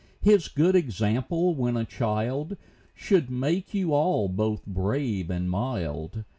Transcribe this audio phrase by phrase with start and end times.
[0.19, 2.57] His good example, when a child,
[2.95, 6.23] Should make you all both brave and mild.